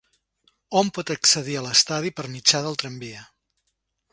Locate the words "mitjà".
2.37-2.63